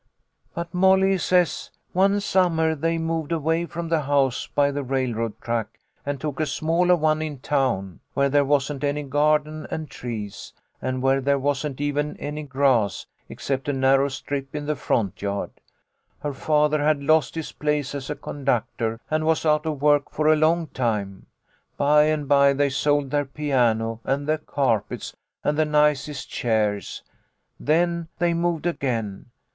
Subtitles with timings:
[0.55, 3.81] "But Molly says one summer they moved away MOLLY'S STORY.
[3.83, 7.37] 8 1 from the house by the railroad track and took a smaller one in
[7.37, 13.05] town, where there wasn't any garden and trees, and where there wasn't even any grass,
[13.29, 15.51] ex cept a narrow strip in the front yard.
[16.23, 20.29] Her father had lost his place as a conductor, and was out of work for
[20.29, 21.27] a long time.
[21.77, 27.03] By and by they sold their piano and the carpets and the nicest chairs.
[27.59, 29.27] Then they moved again.